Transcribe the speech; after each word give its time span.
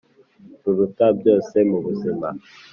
ruruta 0.63 1.05
byose 1.19 1.55
mu 1.69 1.77
buzima 1.85 2.27